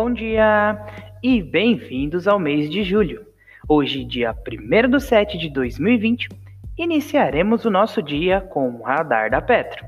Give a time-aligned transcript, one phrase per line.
[0.00, 0.78] bom dia
[1.20, 3.26] e bem-vindos ao mês de julho.
[3.68, 6.28] Hoje, dia 1 de 7 de 2020,
[6.78, 9.84] iniciaremos o nosso dia com o radar da Petro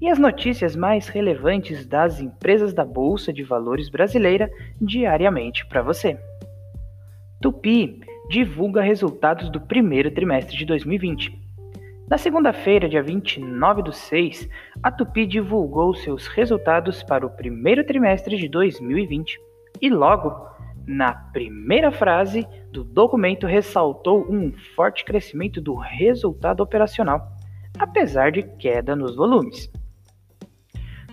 [0.00, 4.48] e as notícias mais relevantes das empresas da Bolsa de Valores brasileira
[4.80, 6.16] diariamente para você.
[7.40, 7.98] Tupi
[8.30, 11.41] divulga resultados do primeiro trimestre de 2020.
[12.08, 14.48] Na segunda-feira, dia 29 do 6,
[14.82, 19.40] a Tupi divulgou seus resultados para o primeiro trimestre de 2020
[19.80, 20.46] e logo,
[20.86, 27.26] na primeira frase do documento, ressaltou um forte crescimento do resultado operacional,
[27.78, 29.70] apesar de queda nos volumes.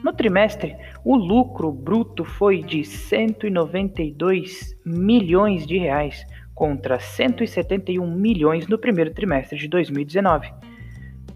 [0.04, 0.76] No trimestre,
[1.06, 6.26] o lucro bruto foi de 192 milhões de reais
[6.56, 10.69] contra 171 milhões no primeiro trimestre de 2019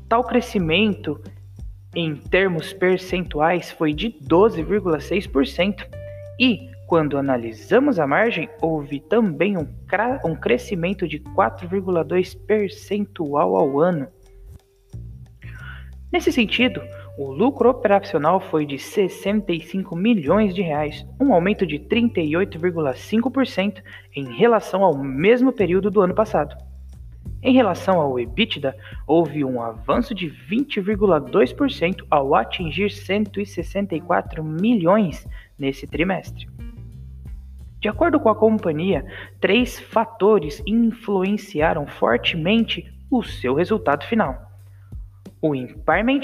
[0.07, 1.19] Tal crescimento
[1.95, 5.87] em termos percentuais foi de 12,6%
[6.39, 9.67] e, quando analisamos a margem, houve também um,
[10.25, 14.07] um crescimento de 4,2 percentual ao ano.
[16.11, 16.81] Nesse sentido,
[17.17, 23.81] o lucro operacional foi de 65 milhões de reais, um aumento de 38,5%
[24.15, 26.55] em relação ao mesmo período do ano passado.
[27.41, 35.27] Em relação ao EBITDA, houve um avanço de 20,2% ao atingir 164 milhões
[35.59, 36.47] nesse trimestre.
[37.81, 39.05] De acordo com a companhia,
[39.41, 44.41] três fatores influenciaram fortemente o seu resultado final:
[45.41, 46.21] o impairment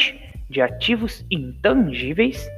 [0.50, 2.50] de ativos intangíveis,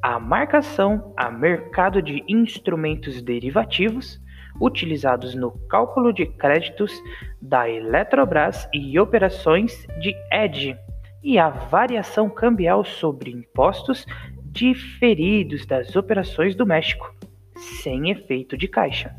[0.00, 4.20] a marcação a mercado de instrumentos derivativos
[4.60, 6.92] utilizados no cálculo de créditos
[7.40, 10.76] da Eletrobras e operações de ED,
[11.22, 14.06] e a variação cambial sobre impostos
[14.44, 17.12] diferidos das operações do México,
[17.56, 19.14] sem efeito de caixa.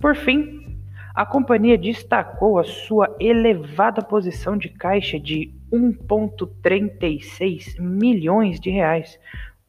[0.00, 0.76] Por fim,
[1.14, 9.18] a companhia destacou a sua elevada posição de caixa de 1,36 milhões de reais,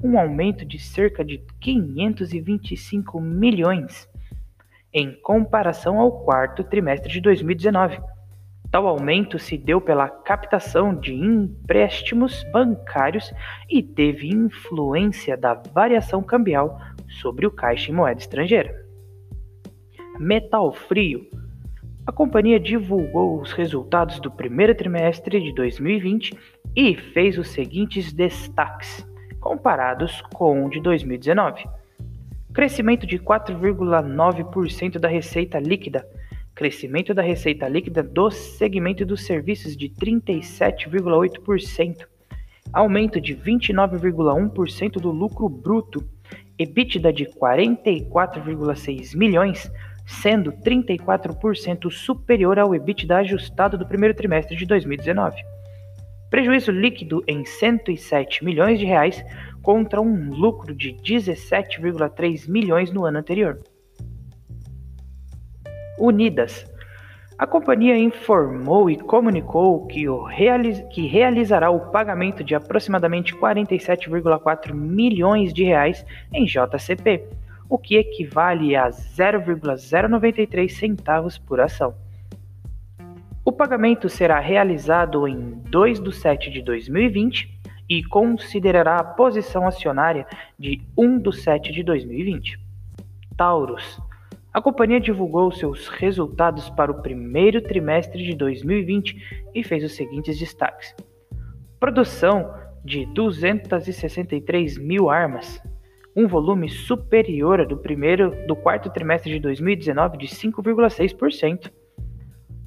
[0.03, 4.07] um aumento de cerca de 525 milhões
[4.93, 7.99] em comparação ao quarto trimestre de 2019.
[8.71, 13.33] Tal aumento se deu pela captação de empréstimos bancários
[13.69, 18.85] e teve influência da variação cambial sobre o caixa em moeda estrangeira.
[20.19, 21.25] Metal Frio.
[22.05, 26.37] A companhia divulgou os resultados do primeiro trimestre de 2020
[26.75, 29.05] e fez os seguintes destaques,
[29.39, 31.65] comparados com o de 2019
[32.53, 36.03] crescimento de 4,9% da receita líquida,
[36.55, 42.07] crescimento da receita líquida do segmento dos serviços de 37,8%,
[42.73, 46.03] aumento de 29,1% do lucro bruto,
[46.57, 49.71] EBITDA de 44,6 milhões,
[50.05, 55.37] sendo 34% superior ao EBITDA ajustado do primeiro trimestre de 2019.
[56.29, 59.23] Prejuízo líquido em 107 milhões de reais,
[59.61, 63.59] contra um lucro de 17,3 milhões no ano anterior.
[65.97, 66.65] Unidas.
[67.37, 75.53] A companhia informou e comunicou que, realiz que realizará o pagamento de aproximadamente 47,4 milhões
[75.53, 77.23] de reais em JCP,
[77.69, 81.95] o que equivale a 0,093 centavos por ação.
[83.45, 87.49] O pagamento será realizado em 2 de 7 de 2020
[87.89, 90.27] e considerará a posição acionária
[90.57, 92.59] de 1 de 7 de 2020.
[93.37, 93.99] Taurus.
[94.53, 100.37] A companhia divulgou seus resultados para o primeiro trimestre de 2020 e fez os seguintes
[100.37, 100.93] destaques:
[101.79, 105.61] produção de 263 mil armas,
[106.13, 111.71] um volume superior ao do primeiro do quarto trimestre de 2019 de 5,6%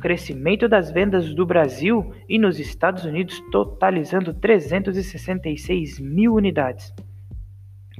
[0.02, 6.92] crescimento das vendas do Brasil e nos Estados Unidos totalizando 366 mil unidades.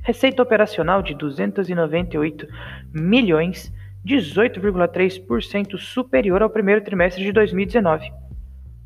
[0.02, 2.49] Receita operacional de 298
[2.93, 3.72] milhões,
[4.04, 8.12] 18,3% superior ao primeiro trimestre de 2019.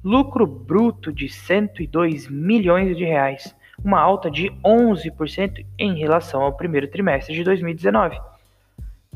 [0.04, 6.86] Lucro bruto de 102 milhões de reais, uma alta de 11% em relação ao primeiro
[6.86, 8.18] trimestre de 2019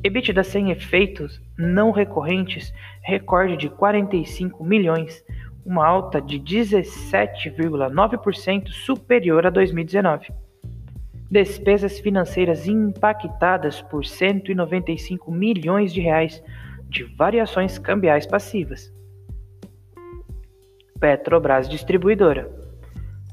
[0.03, 5.23] EBITDA sem efeitos não recorrentes, recorde de 45 milhões,
[5.65, 10.33] uma alta de 17,9% superior a 2019.
[11.31, 16.43] Despesas financeiras impactadas por 195 milhões de reais
[16.89, 18.91] de variações cambiais passivas.
[20.99, 22.70] Petrobras Distribuidora.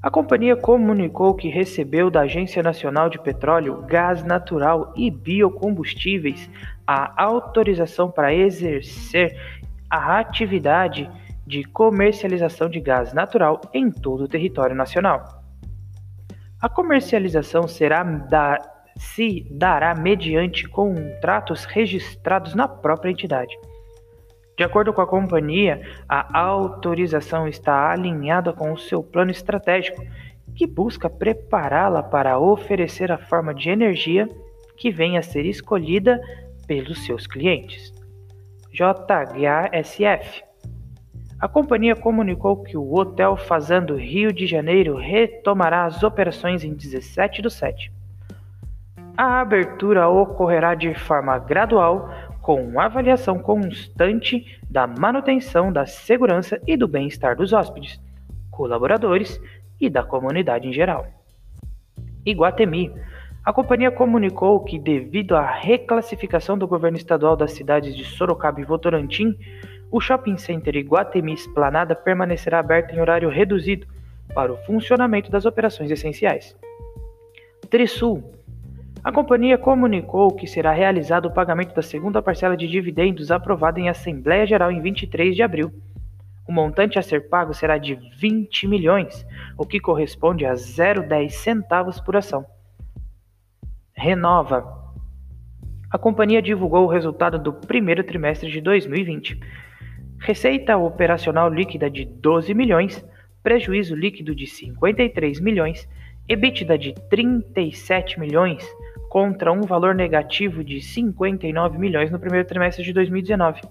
[0.01, 6.49] A companhia comunicou que recebeu da Agência Nacional de Petróleo, Gás Natural e Biocombustíveis
[6.85, 9.35] a autorização para exercer
[9.89, 11.09] a atividade
[11.45, 15.43] de comercialização de gás natural em todo o território nacional.
[16.61, 18.59] A comercialização será da,
[18.97, 23.55] se dará mediante contratos registrados na própria entidade.
[24.57, 30.03] De acordo com a companhia, a autorização está alinhada com o seu plano estratégico,
[30.55, 34.27] que busca prepará-la para oferecer a forma de energia
[34.75, 36.19] que venha a ser escolhida
[36.65, 37.93] pelos seus clientes.
[38.71, 40.43] JHSF
[41.39, 47.43] A companhia comunicou que o Hotel Fazendo Rio de Janeiro retomará as operações em 17
[47.43, 47.91] do 7.
[49.15, 52.07] A abertura ocorrerá de forma gradual,
[52.47, 57.99] com avaliação constante da manutenção da segurança e do bem-estar dos hóspedes,
[58.49, 59.37] colaboradores
[59.81, 61.07] e da comunidade em geral.
[62.25, 62.93] Iguatemi.
[63.43, 68.63] A companhia comunicou que, devido à reclassificação do governo estadual das cidades de Sorocaba e
[68.63, 69.37] Votorantim,
[69.91, 73.85] o shopping center Iguatemi Esplanada permanecerá aberto em horário reduzido
[74.33, 76.55] para o funcionamento das operações essenciais.
[77.69, 78.36] Trisul
[79.07, 83.87] a companhia comunicou que será realizado o pagamento da segunda parcela de dividendos aprovada em
[83.87, 85.71] Assembleia Geral em 23 de abril.
[86.45, 89.25] O montante a ser pago será de 20 milhões,
[89.57, 92.45] o que corresponde a 0,10 centavos por ação.
[93.95, 94.91] Renova.
[95.89, 99.39] A companhia divulgou o resultado do primeiro trimestre de 2020.
[100.19, 103.05] Receita operacional líquida de 12 milhões,
[103.41, 105.87] prejuízo líquido de 53 milhões,
[106.27, 108.67] EBITDA de 37 milhões,
[109.09, 113.61] contra um valor negativo de 59 milhões no primeiro trimestre de 2019.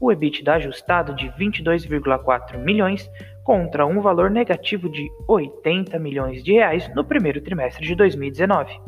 [0.00, 3.08] O EBITDA ajustado de 22,4 milhões
[3.44, 8.80] contra um valor negativo de 80 milhões de reais no primeiro trimestre de 2019.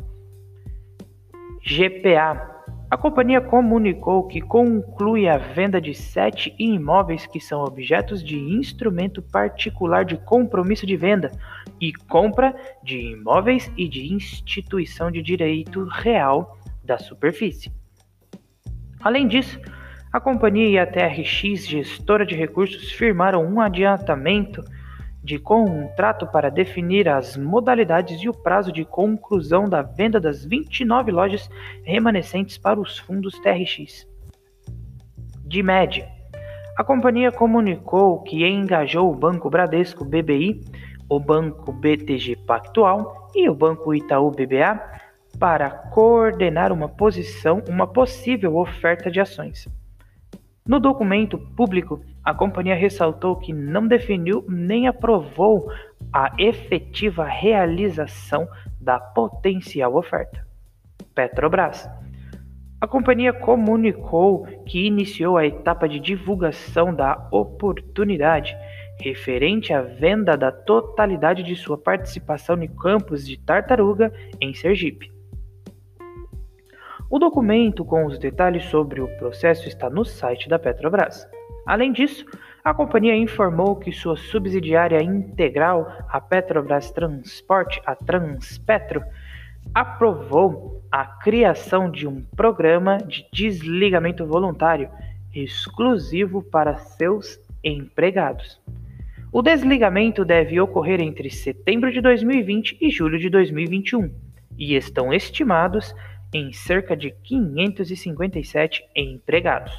[1.61, 2.56] GPA.
[2.89, 9.21] A companhia comunicou que conclui a venda de sete imóveis que são objetos de instrumento
[9.21, 11.29] particular de compromisso de venda
[11.81, 17.69] e compra de imóveis e de instituição de direito real da superfície.
[19.01, 19.59] Além disso,
[20.13, 24.63] a companhia e a TRX, gestora de recursos, firmaram um adiantamento
[25.27, 31.11] de contrato para definir as modalidades e o prazo de conclusão da venda das 29
[31.11, 31.49] lojas
[31.83, 34.07] remanescentes para os fundos TRX.
[35.45, 36.07] De média,
[36.77, 40.63] a companhia comunicou que engajou o Banco Bradesco BBI
[41.09, 44.79] o Banco BTG Pactual e o Banco Itaú BBA
[45.39, 49.67] para coordenar uma posição, uma possível oferta de ações.
[50.67, 55.71] No documento público, a companhia ressaltou que não definiu nem aprovou
[56.11, 58.47] a efetiva realização
[58.81, 60.45] da potencial oferta.
[61.15, 61.89] Petrobras.
[62.81, 68.55] A companhia comunicou que iniciou a etapa de divulgação da oportunidade
[68.99, 74.11] referente à venda da totalidade de sua participação no campus de Tartaruga,
[74.41, 75.16] em Sergipe.
[77.09, 81.25] O documento com os detalhes sobre o processo está no site da Petrobras.
[81.65, 82.25] Além disso,
[82.61, 89.01] a companhia informou que sua subsidiária integral, a Petrobras Transporte, a Transpetro,
[89.73, 94.89] aprovou a criação de um programa de desligamento voluntário
[95.33, 98.59] exclusivo para seus empregados.
[99.31, 104.11] O desligamento deve ocorrer entre setembro de 2020 e julho de 2021
[104.57, 105.93] e estão estimados
[106.33, 109.73] em cerca de 557 empregados.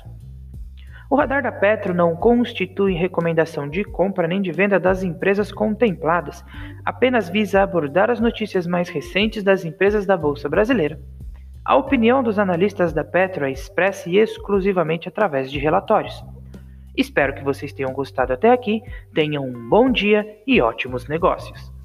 [1.11, 6.45] O radar da Petro não constitui recomendação de compra nem de venda das empresas contempladas,
[6.85, 11.00] apenas visa abordar as notícias mais recentes das empresas da Bolsa Brasileira.
[11.64, 16.23] A opinião dos analistas da Petro é expressa exclusivamente através de relatórios.
[16.95, 18.83] Espero que vocês tenham gostado até aqui,
[19.14, 21.77] tenham um bom dia e ótimos negócios.